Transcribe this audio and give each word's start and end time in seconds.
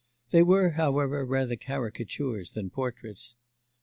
They 0.31 0.41
were, 0.41 0.71
however, 0.71 1.23
rather 1.23 1.55
caricatures 1.55 2.53
than 2.53 2.71
portraits. 2.71 3.35